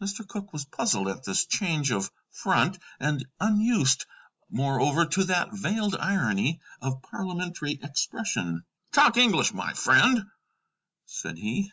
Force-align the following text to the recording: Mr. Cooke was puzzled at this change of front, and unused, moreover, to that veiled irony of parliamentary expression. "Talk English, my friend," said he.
Mr. 0.00 0.24
Cooke 0.24 0.52
was 0.52 0.64
puzzled 0.64 1.08
at 1.08 1.24
this 1.24 1.44
change 1.44 1.90
of 1.90 2.12
front, 2.30 2.78
and 3.00 3.26
unused, 3.40 4.06
moreover, 4.48 5.04
to 5.06 5.24
that 5.24 5.52
veiled 5.54 5.96
irony 5.96 6.60
of 6.80 7.02
parliamentary 7.02 7.72
expression. 7.82 8.62
"Talk 8.92 9.16
English, 9.16 9.52
my 9.52 9.72
friend," 9.72 10.26
said 11.06 11.36
he. 11.38 11.72